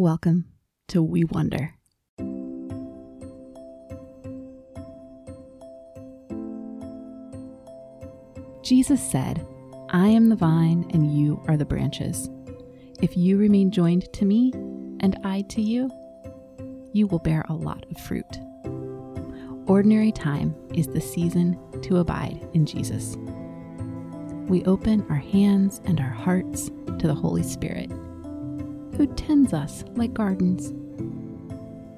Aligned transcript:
Welcome 0.00 0.46
to 0.88 1.02
We 1.02 1.24
Wonder. 1.24 1.74
Jesus 8.62 8.98
said, 8.98 9.46
I 9.90 10.08
am 10.08 10.30
the 10.30 10.36
vine 10.36 10.90
and 10.94 11.14
you 11.14 11.42
are 11.46 11.58
the 11.58 11.66
branches. 11.66 12.30
If 13.02 13.14
you 13.14 13.36
remain 13.36 13.70
joined 13.70 14.10
to 14.14 14.24
me 14.24 14.52
and 15.00 15.18
I 15.22 15.42
to 15.50 15.60
you, 15.60 15.90
you 16.94 17.06
will 17.06 17.18
bear 17.18 17.44
a 17.50 17.52
lot 17.52 17.84
of 17.90 18.00
fruit. 18.00 18.24
Ordinary 19.66 20.12
time 20.12 20.54
is 20.72 20.86
the 20.86 21.02
season 21.02 21.58
to 21.82 21.98
abide 21.98 22.48
in 22.54 22.64
Jesus. 22.64 23.18
We 24.48 24.64
open 24.64 25.06
our 25.10 25.16
hands 25.16 25.82
and 25.84 26.00
our 26.00 26.08
hearts 26.08 26.70
to 27.00 27.06
the 27.06 27.14
Holy 27.14 27.42
Spirit, 27.42 27.92
who 29.00 29.06
tends 29.14 29.54
us 29.54 29.82
like 29.94 30.12
gardens 30.12 30.74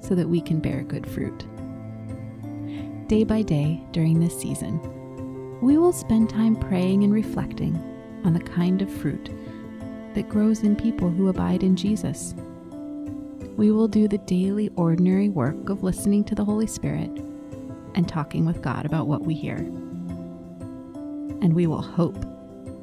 so 0.06 0.14
that 0.14 0.28
we 0.28 0.40
can 0.40 0.60
bear 0.60 0.84
good 0.84 1.04
fruit. 1.04 1.44
Day 3.08 3.24
by 3.24 3.42
day 3.42 3.82
during 3.90 4.20
this 4.20 4.40
season, 4.40 4.78
we 5.60 5.78
will 5.78 5.92
spend 5.92 6.30
time 6.30 6.54
praying 6.54 7.02
and 7.02 7.12
reflecting 7.12 7.74
on 8.24 8.34
the 8.34 8.38
kind 8.38 8.82
of 8.82 8.88
fruit 8.88 9.30
that 10.14 10.28
grows 10.28 10.62
in 10.62 10.76
people 10.76 11.10
who 11.10 11.26
abide 11.26 11.64
in 11.64 11.74
Jesus. 11.74 12.36
We 13.56 13.72
will 13.72 13.88
do 13.88 14.06
the 14.06 14.18
daily, 14.18 14.70
ordinary 14.76 15.28
work 15.28 15.70
of 15.70 15.82
listening 15.82 16.22
to 16.26 16.36
the 16.36 16.44
Holy 16.44 16.68
Spirit 16.68 17.10
and 17.96 18.08
talking 18.08 18.46
with 18.46 18.62
God 18.62 18.86
about 18.86 19.08
what 19.08 19.22
we 19.22 19.34
hear. 19.34 19.56
And 21.40 21.52
we 21.52 21.66
will 21.66 21.82
hope 21.82 22.20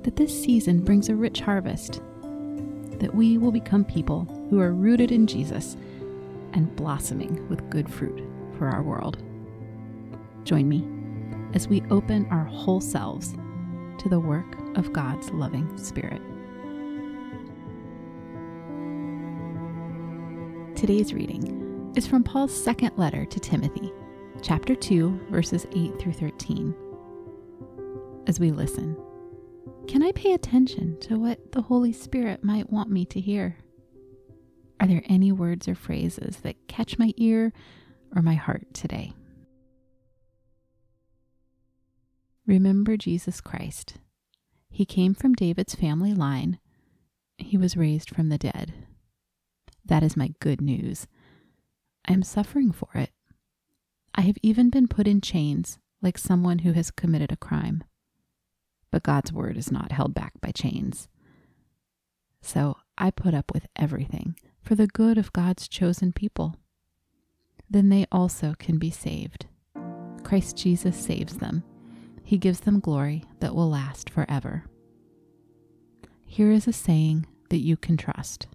that 0.03 0.17
this 0.17 0.43
season 0.43 0.83
brings 0.83 1.07
a 1.07 1.15
rich 1.15 1.39
harvest, 1.39 2.01
that 2.99 3.13
we 3.13 3.37
will 3.37 3.51
become 3.51 3.83
people 3.83 4.25
who 4.49 4.59
are 4.59 4.73
rooted 4.73 5.11
in 5.11 5.27
Jesus 5.27 5.75
and 6.53 6.75
blossoming 6.75 7.47
with 7.49 7.69
good 7.69 7.89
fruit 7.91 8.23
for 8.57 8.67
our 8.67 8.83
world. 8.83 9.21
Join 10.43 10.67
me 10.67 10.87
as 11.53 11.67
we 11.67 11.83
open 11.89 12.27
our 12.29 12.45
whole 12.45 12.81
selves 12.81 13.33
to 13.99 14.09
the 14.09 14.19
work 14.19 14.57
of 14.77 14.93
God's 14.93 15.29
loving 15.31 15.77
Spirit. 15.77 16.21
Today's 20.75 21.13
reading 21.13 21.91
is 21.95 22.07
from 22.07 22.23
Paul's 22.23 22.55
second 22.55 22.91
letter 22.97 23.25
to 23.25 23.39
Timothy, 23.39 23.91
chapter 24.41 24.75
2, 24.75 25.27
verses 25.29 25.67
8 25.73 25.99
through 25.99 26.13
13. 26.13 26.73
As 28.27 28.39
we 28.39 28.51
listen, 28.51 28.95
can 29.89 30.03
I 30.03 30.11
pay 30.11 30.33
attention 30.33 30.99
to 30.99 31.17
what 31.17 31.51
the 31.51 31.63
Holy 31.63 31.91
Spirit 31.91 32.43
might 32.43 32.71
want 32.71 32.91
me 32.91 33.05
to 33.05 33.19
hear? 33.19 33.57
Are 34.79 34.85
there 34.85 35.01
any 35.05 35.31
words 35.31 35.67
or 35.67 35.73
phrases 35.73 36.37
that 36.43 36.67
catch 36.67 36.99
my 36.99 37.11
ear 37.17 37.51
or 38.15 38.21
my 38.21 38.35
heart 38.35 38.71
today? 38.71 39.13
Remember 42.45 42.97
Jesus 42.97 43.41
Christ. 43.41 43.95
He 44.69 44.85
came 44.85 45.15
from 45.15 45.33
David's 45.33 45.73
family 45.73 46.13
line. 46.13 46.59
He 47.39 47.57
was 47.57 47.75
raised 47.75 48.11
from 48.11 48.29
the 48.29 48.37
dead. 48.37 48.71
That 49.83 50.03
is 50.03 50.15
my 50.15 50.35
good 50.39 50.61
news. 50.61 51.07
I 52.07 52.13
am 52.13 52.21
suffering 52.21 52.71
for 52.71 52.89
it. 52.93 53.09
I 54.13 54.21
have 54.21 54.37
even 54.43 54.69
been 54.69 54.87
put 54.87 55.07
in 55.07 55.19
chains 55.19 55.79
like 55.99 56.19
someone 56.19 56.59
who 56.59 56.73
has 56.73 56.91
committed 56.91 57.31
a 57.31 57.37
crime. 57.37 57.83
But 58.91 59.03
God's 59.03 59.31
word 59.31 59.57
is 59.57 59.71
not 59.71 59.91
held 59.91 60.13
back 60.13 60.33
by 60.41 60.51
chains. 60.51 61.07
So 62.41 62.77
I 62.97 63.11
put 63.11 63.33
up 63.33 63.53
with 63.53 63.67
everything 63.75 64.35
for 64.61 64.75
the 64.75 64.87
good 64.87 65.17
of 65.17 65.33
God's 65.33 65.67
chosen 65.67 66.11
people. 66.13 66.55
Then 67.69 67.89
they 67.89 68.05
also 68.11 68.55
can 68.57 68.77
be 68.77 68.89
saved. 68.89 69.45
Christ 70.23 70.57
Jesus 70.57 70.97
saves 70.97 71.37
them 71.37 71.63
he 72.29 72.37
gives 72.37 72.59
them 72.59 72.79
glory 72.79 73.23
that 73.39 73.55
will 73.55 73.71
last 73.71 74.07
forever. 74.07 74.63
Here 76.27 76.51
is 76.51 76.67
a 76.67 76.71
saying 76.71 77.25
that 77.49 77.57
you 77.57 77.75
can 77.75 77.97
trust 77.97 78.45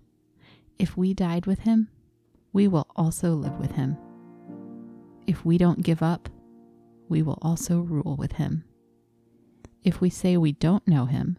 If 0.78 0.96
we 0.96 1.12
died 1.12 1.46
with 1.46 1.58
him, 1.58 1.88
we 2.52 2.68
will 2.68 2.86
also 2.94 3.34
live 3.34 3.58
with 3.58 3.72
him. 3.72 3.96
If 5.26 5.44
we 5.44 5.58
don't 5.58 5.82
give 5.82 6.04
up, 6.04 6.28
we 7.08 7.20
will 7.20 7.40
also 7.42 7.80
rule 7.80 8.14
with 8.16 8.34
him. 8.34 8.62
If 9.84 10.00
we 10.00 10.10
say 10.10 10.36
we 10.36 10.52
don't 10.52 10.86
know 10.88 11.04
him, 11.04 11.36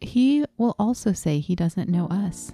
he 0.00 0.44
will 0.56 0.74
also 0.78 1.12
say 1.12 1.38
he 1.38 1.54
doesn't 1.56 1.88
know 1.88 2.06
us. 2.08 2.52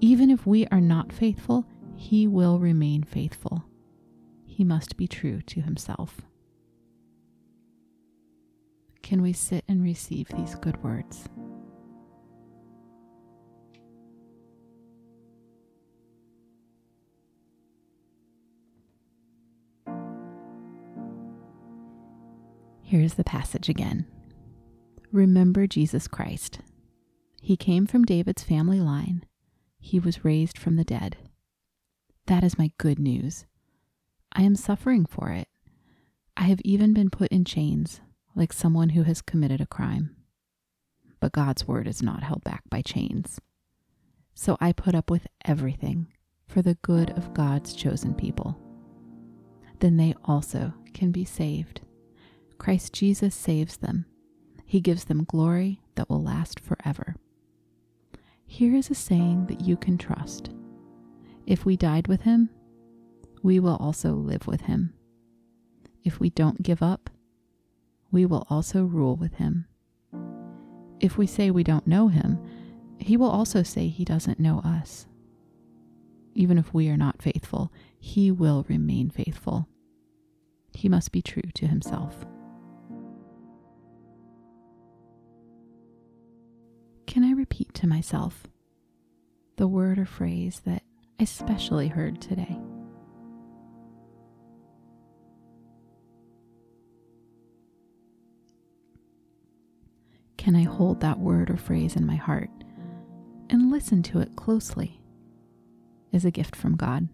Even 0.00 0.30
if 0.30 0.46
we 0.46 0.66
are 0.68 0.80
not 0.80 1.12
faithful, 1.12 1.66
he 1.96 2.26
will 2.26 2.58
remain 2.58 3.02
faithful. 3.02 3.64
He 4.46 4.64
must 4.64 4.96
be 4.96 5.06
true 5.06 5.42
to 5.42 5.60
himself 5.60 6.22
can 9.06 9.22
we 9.22 9.32
sit 9.32 9.62
and 9.68 9.84
receive 9.84 10.26
these 10.30 10.56
good 10.56 10.82
words? 10.82 11.28
Here's 22.88 23.14
the 23.14 23.24
passage 23.24 23.68
again. 23.68 24.06
Remember 25.10 25.66
Jesus 25.66 26.06
Christ. 26.06 26.60
He 27.42 27.56
came 27.56 27.84
from 27.84 28.04
David's 28.04 28.44
family 28.44 28.78
line. 28.78 29.24
He 29.80 29.98
was 29.98 30.24
raised 30.24 30.56
from 30.56 30.76
the 30.76 30.84
dead. 30.84 31.16
That 32.26 32.44
is 32.44 32.60
my 32.60 32.70
good 32.78 33.00
news. 33.00 33.44
I 34.30 34.42
am 34.42 34.54
suffering 34.54 35.04
for 35.04 35.30
it. 35.30 35.48
I 36.36 36.44
have 36.44 36.60
even 36.60 36.94
been 36.94 37.10
put 37.10 37.32
in 37.32 37.44
chains 37.44 38.00
like 38.36 38.52
someone 38.52 38.90
who 38.90 39.02
has 39.02 39.20
committed 39.20 39.60
a 39.60 39.66
crime. 39.66 40.14
But 41.18 41.32
God's 41.32 41.66
word 41.66 41.88
is 41.88 42.04
not 42.04 42.22
held 42.22 42.44
back 42.44 42.62
by 42.70 42.82
chains. 42.82 43.40
So 44.32 44.56
I 44.60 44.70
put 44.70 44.94
up 44.94 45.10
with 45.10 45.26
everything 45.44 46.06
for 46.46 46.62
the 46.62 46.76
good 46.82 47.10
of 47.18 47.34
God's 47.34 47.74
chosen 47.74 48.14
people. 48.14 48.56
Then 49.80 49.96
they 49.96 50.14
also 50.24 50.72
can 50.94 51.10
be 51.10 51.24
saved. 51.24 51.80
Christ 52.58 52.92
Jesus 52.92 53.34
saves 53.34 53.76
them. 53.78 54.06
He 54.64 54.80
gives 54.80 55.04
them 55.04 55.24
glory 55.24 55.80
that 55.94 56.10
will 56.10 56.22
last 56.22 56.60
forever. 56.60 57.16
Here 58.46 58.74
is 58.74 58.90
a 58.90 58.94
saying 58.94 59.46
that 59.46 59.60
you 59.60 59.76
can 59.76 59.98
trust 59.98 60.50
If 61.46 61.64
we 61.64 61.76
died 61.76 62.08
with 62.08 62.22
him, 62.22 62.50
we 63.42 63.60
will 63.60 63.76
also 63.76 64.12
live 64.14 64.46
with 64.46 64.62
him. 64.62 64.92
If 66.02 66.18
we 66.18 66.30
don't 66.30 66.62
give 66.62 66.82
up, 66.82 67.10
we 68.10 68.26
will 68.26 68.46
also 68.50 68.82
rule 68.84 69.16
with 69.16 69.34
him. 69.34 69.66
If 71.00 71.18
we 71.18 71.26
say 71.26 71.50
we 71.50 71.62
don't 71.62 71.86
know 71.86 72.08
him, 72.08 72.38
he 72.98 73.16
will 73.16 73.30
also 73.30 73.62
say 73.62 73.88
he 73.88 74.04
doesn't 74.04 74.40
know 74.40 74.60
us. 74.60 75.06
Even 76.34 76.58
if 76.58 76.72
we 76.74 76.88
are 76.88 76.96
not 76.96 77.22
faithful, 77.22 77.72
he 77.98 78.30
will 78.30 78.64
remain 78.68 79.10
faithful. 79.10 79.68
He 80.72 80.88
must 80.88 81.12
be 81.12 81.22
true 81.22 81.50
to 81.54 81.66
himself. 81.66 82.26
Can 87.06 87.24
I 87.24 87.32
repeat 87.32 87.72
to 87.74 87.86
myself 87.86 88.46
the 89.56 89.68
word 89.68 89.98
or 89.98 90.06
phrase 90.06 90.60
that 90.66 90.82
I 91.18 91.24
specially 91.24 91.88
heard 91.88 92.20
today? 92.20 92.58
can 100.46 100.54
I 100.54 100.62
hold 100.62 101.00
that 101.00 101.18
word 101.18 101.50
or 101.50 101.56
phrase 101.56 101.96
in 101.96 102.06
my 102.06 102.14
heart 102.14 102.50
and 103.50 103.68
listen 103.68 104.00
to 104.04 104.20
it 104.20 104.36
closely 104.36 105.00
as 106.12 106.24
a 106.24 106.30
gift 106.30 106.54
from 106.54 106.76
God? 106.76 107.08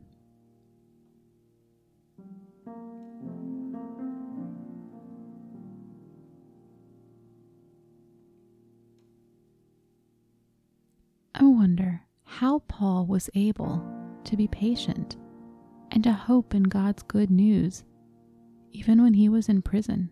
How 12.43 12.59
Paul 12.67 13.07
was 13.07 13.31
able 13.37 13.81
to 14.25 14.37
be 14.37 14.49
patient 14.49 15.17
and 15.93 16.03
to 16.03 16.13
hope 16.13 16.57
in 16.57 16.65
God's 16.65 17.05
good 17.05 17.31
news 17.31 17.85
even 18.73 19.01
when 19.01 19.15
he 19.15 19.29
was 19.29 19.49
in 19.49 19.63
prison. 19.63 20.11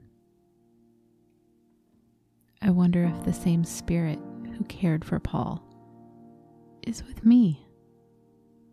I 2.63 2.71
wonder 2.71 3.03
if 3.03 3.25
the 3.25 3.33
same 3.33 3.65
Spirit 3.65 4.21
who 4.57 4.63
cared 4.67 5.05
for 5.05 5.19
Paul 5.19 5.61
is 6.87 7.03
with 7.03 7.27
me 7.27 7.67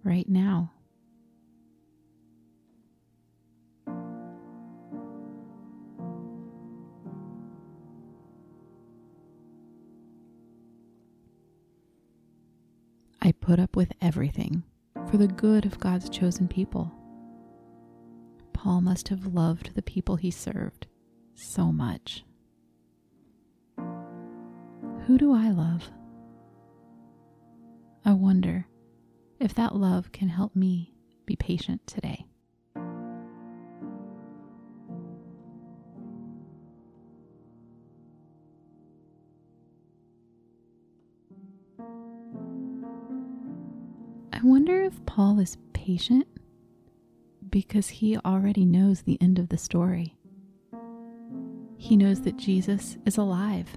right 0.03 0.29
now. 0.29 0.71
I 13.27 13.33
put 13.33 13.59
up 13.59 13.75
with 13.75 13.91
everything 13.99 14.63
for 15.11 15.17
the 15.17 15.27
good 15.27 15.65
of 15.65 15.81
God's 15.81 16.09
chosen 16.09 16.47
people. 16.47 16.93
Paul 18.53 18.79
must 18.79 19.09
have 19.09 19.33
loved 19.33 19.75
the 19.75 19.81
people 19.81 20.15
he 20.15 20.31
served 20.31 20.87
so 21.35 21.73
much. 21.73 22.23
Who 25.07 25.17
do 25.17 25.33
I 25.33 25.49
love? 25.49 25.91
I 28.05 28.13
wonder 28.13 28.65
if 29.41 29.53
that 29.55 29.75
love 29.75 30.13
can 30.13 30.29
help 30.29 30.55
me 30.55 30.93
be 31.25 31.35
patient 31.35 31.85
today. 31.85 32.27
I 44.37 44.41
wonder 44.43 44.83
if 44.83 45.03
Paul 45.07 45.39
is 45.39 45.57
patient 45.73 46.27
because 47.49 47.89
he 47.89 48.17
already 48.19 48.65
knows 48.65 49.01
the 49.01 49.17
end 49.19 49.39
of 49.39 49.49
the 49.49 49.57
story. 49.57 50.15
He 51.75 51.97
knows 51.97 52.21
that 52.21 52.37
Jesus 52.37 52.99
is 53.03 53.17
alive, 53.17 53.67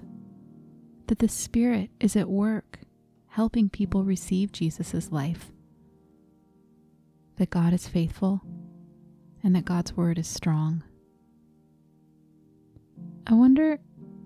that 1.07 1.17
the 1.17 1.27
Spirit 1.27 1.89
is 1.99 2.15
at 2.15 2.29
work 2.29 2.77
helping 3.29 3.69
people 3.69 4.03
receive 4.03 4.51
Jesus' 4.51 5.11
life, 5.11 5.51
that 7.37 7.49
God 7.49 7.73
is 7.73 7.87
faithful, 7.87 8.41
and 9.41 9.55
that 9.55 9.65
God's 9.65 9.97
word 9.97 10.19
is 10.19 10.27
strong. 10.27 10.83
I 13.25 13.33
wonder 13.33 13.79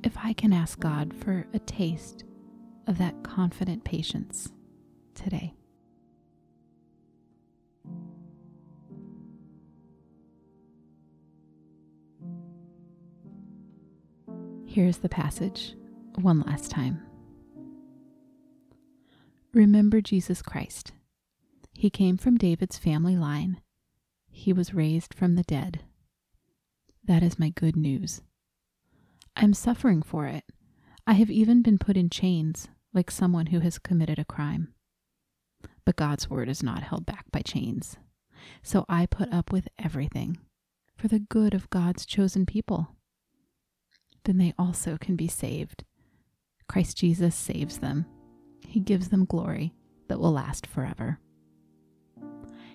if 0.04 0.18
I 0.18 0.34
can 0.34 0.52
ask 0.52 0.82
God 0.82 1.14
for 1.14 1.48
a 1.54 1.60
taste 1.60 2.26
of 2.88 2.98
that 2.98 3.24
confident 3.24 3.86
patience 3.86 4.52
today. 5.14 5.54
Here's 14.76 14.98
the 14.98 15.08
passage 15.08 15.74
one 16.20 16.42
last 16.42 16.70
time. 16.70 17.02
Remember 19.54 20.02
Jesus 20.02 20.42
Christ. 20.42 20.92
He 21.72 21.90
came 21.90 22.18
from 22.18 22.36
David's 22.36 22.78
family 22.78 23.16
line. 23.16 23.62
He 24.30 24.52
was 24.52 24.74
raised 24.74 25.14
from 25.14 25.36
the 25.36 25.44
dead. 25.44 25.86
That 27.06 27.24
is 27.24 27.40
my 27.40 27.52
good 27.52 27.78
news. 27.78 28.22
I 29.38 29.46
am 29.46 29.54
suffering 29.54 30.02
for 30.02 30.26
it. 30.26 30.44
I 31.08 31.14
have 31.14 31.32
even 31.32 31.62
been 31.62 31.78
put 31.78 31.96
in 31.96 32.10
chains, 32.10 32.68
like 32.94 33.10
someone 33.10 33.46
who 33.46 33.62
has 33.62 33.80
committed 33.80 34.20
a 34.20 34.26
crime. 34.26 34.74
But 35.86 35.96
God's 35.96 36.30
word 36.30 36.50
is 36.50 36.62
not 36.62 36.84
held 36.84 37.06
back 37.06 37.32
by 37.32 37.40
chains. 37.40 37.96
So 38.62 38.84
I 38.90 39.06
put 39.06 39.32
up 39.32 39.54
with 39.54 39.70
everything 39.80 40.38
for 40.98 41.08
the 41.08 41.20
good 41.20 41.54
of 41.54 41.70
God's 41.70 42.06
chosen 42.06 42.46
people 42.46 42.90
then 44.26 44.38
they 44.38 44.54
also 44.58 44.98
can 45.00 45.16
be 45.16 45.28
saved. 45.28 45.84
Christ 46.68 46.98
Jesus 46.98 47.36
saves 47.36 47.78
them. 47.80 48.06
He 48.68 48.80
gives 48.80 49.10
them 49.10 49.26
glory 49.26 49.74
that 50.08 50.20
will 50.20 50.32
last 50.34 50.68
forever. 50.68 51.20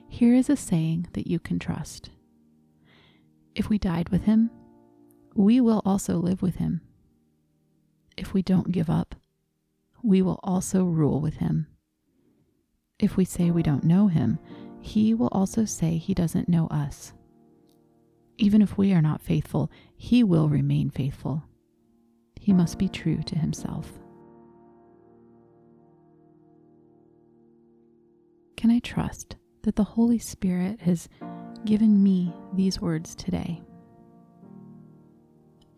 Here 0.09 0.35
is 0.35 0.51
a 0.51 0.57
saying 0.57 1.09
that 1.13 1.27
you 1.29 1.39
can 1.39 1.59
trust 1.59 2.11
If 3.55 3.69
we 3.69 3.79
died 3.79 4.09
with 4.09 4.25
him, 4.25 4.51
we 5.35 5.61
will 5.61 5.83
also 5.85 6.17
live 6.19 6.43
with 6.43 6.57
him. 6.57 6.81
If 8.17 8.33
we 8.35 8.43
don't 8.43 8.73
give 8.73 8.91
up, 8.91 9.15
we 10.03 10.23
will 10.23 10.41
also 10.43 10.85
rule 10.85 11.21
with 11.21 11.37
him. 11.37 11.67
If 12.99 13.17
we 13.17 13.25
say 13.25 13.51
we 13.51 13.63
don't 13.63 13.85
know 13.85 14.09
him, 14.09 14.39
he 14.81 15.15
will 15.15 15.29
also 15.33 15.65
say 15.65 15.97
he 15.97 16.15
doesn't 16.15 16.49
know 16.49 16.67
us. 16.69 17.13
Even 18.41 18.63
if 18.63 18.79
we 18.79 18.95
are 18.95 19.03
not 19.03 19.21
faithful, 19.21 19.71
he 19.99 20.25
will 20.25 20.49
remain 20.49 20.89
faithful. 20.89 21.45
He 22.41 22.55
must 22.55 22.79
be 22.79 22.89
true 22.89 23.23
to 23.25 23.39
himself. 23.39 23.93
Can 28.57 28.71
I 28.71 28.79
trust 28.79 29.37
that 29.63 29.77
the 29.77 29.85
Holy 29.85 30.19
Spirit 30.19 30.81
has 30.81 31.07
given 31.67 32.03
me 32.03 32.33
these 32.55 32.81
words 32.81 33.15
today? 33.15 33.61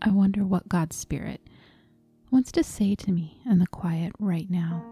I 0.01 0.11
wonder 0.11 0.45
what 0.45 0.69
God's 0.69 0.95
Spirit 0.95 1.41
wants 2.31 2.53
to 2.53 2.63
say 2.63 2.95
to 2.95 3.11
me 3.11 3.41
in 3.45 3.59
the 3.59 3.67
quiet 3.67 4.13
right 4.21 4.49
now. 4.49 4.92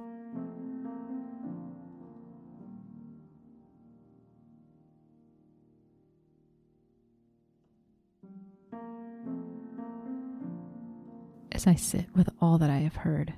As 11.61 11.67
I 11.67 11.75
sit 11.75 12.07
with 12.17 12.31
all 12.41 12.57
that 12.57 12.71
I 12.71 12.79
have 12.79 12.97
heard. 12.97 13.35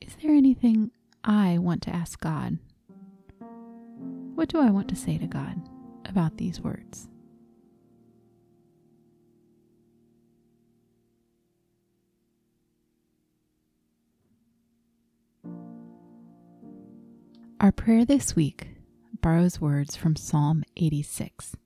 Is 0.00 0.14
there 0.22 0.30
anything 0.30 0.92
I 1.24 1.58
want 1.58 1.82
to 1.82 1.90
ask 1.90 2.20
God? 2.20 2.58
What 4.36 4.48
do 4.48 4.60
I 4.60 4.70
want 4.70 4.88
to 4.90 4.94
say 4.94 5.18
to 5.18 5.26
God 5.26 5.68
about 6.04 6.36
these 6.36 6.60
words? 6.60 7.08
Our 17.58 17.72
prayer 17.72 18.04
this 18.04 18.36
week 18.36 18.68
borrows 19.20 19.60
words 19.60 19.96
from 19.96 20.14
Psalm 20.14 20.62
86. 20.76 21.56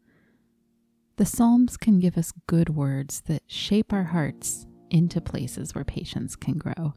The 1.16 1.26
Psalms 1.26 1.76
can 1.76 1.98
give 1.98 2.16
us 2.16 2.32
good 2.46 2.70
words 2.70 3.20
that 3.26 3.42
shape 3.46 3.92
our 3.92 4.04
hearts 4.04 4.66
into 4.90 5.20
places 5.20 5.74
where 5.74 5.84
patience 5.84 6.36
can 6.36 6.58
grow. 6.58 6.94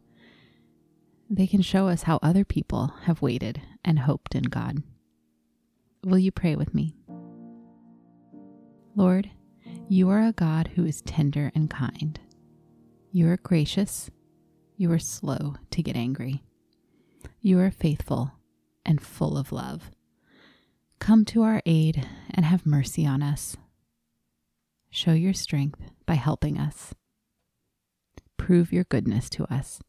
They 1.30 1.48
can 1.48 1.62
show 1.62 1.88
us 1.88 2.04
how 2.04 2.19
other 2.22 2.44
people 2.44 2.94
have 3.04 3.22
waited 3.22 3.62
and 3.84 4.00
hoped 4.00 4.36
in 4.36 4.44
God. 4.44 4.84
Will 6.04 6.19
you 6.19 6.31
pray 6.31 6.56
with 6.56 6.74
me? 6.74 6.95
Lord, 8.95 9.31
you 9.88 10.10
are 10.10 10.22
a 10.22 10.34
God 10.34 10.72
who 10.75 10.86
is 10.86 11.01
tender 11.01 11.51
and 11.56 11.69
kind. 11.69 12.19
You 13.12 13.30
are 13.30 13.38
gracious. 13.38 14.12
You 14.75 14.92
are 14.92 15.00
slow 15.00 15.56
to 15.72 15.84
get 15.84 15.95
angry. 15.95 16.44
You 17.42 17.60
are 17.60 17.72
faithful 17.72 18.34
and 18.86 19.01
full 19.01 19.38
of 19.38 19.51
love. 19.51 19.92
Come 21.00 21.25
to 21.25 21.44
our 21.44 21.62
aid 21.66 22.07
and 22.31 22.45
have 22.45 22.66
mercy 22.66 23.06
on 23.06 23.23
us. 23.23 23.56
Show 24.90 25.14
your 25.14 25.33
strength 25.33 25.80
by 26.06 26.16
helping 26.16 26.57
us 26.57 26.94
prove 28.44 28.73
your 28.73 28.83
goodness 28.83 29.30
to 29.30 29.45
us 29.45 29.80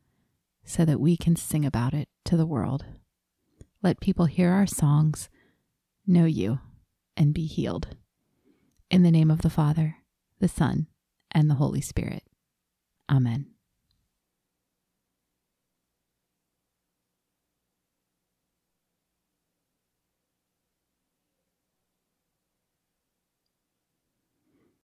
so 0.65 0.85
that 0.85 1.01
we 1.01 1.17
can 1.17 1.35
sing 1.35 1.65
about 1.65 1.93
it 1.93 2.09
to 2.25 2.37
the 2.37 2.47
world. 2.47 2.85
Let 3.83 3.99
people 3.99 4.27
hear 4.27 4.53
our 4.53 4.65
songs, 4.67 5.29
know 6.07 6.25
you, 6.25 6.61
and 7.17 7.35
be 7.35 7.47
healed. 7.47 7.97
In 8.93 9.03
the 9.03 9.11
name 9.11 9.29
of 9.29 9.43
the 9.43 9.51
Father, 9.51 9.97
the 10.39 10.47
Son, 10.47 10.87
and 11.33 11.51
the 11.51 11.57
Holy 11.57 11.81
Spirit. 11.81 12.23
Amen. 13.11 13.54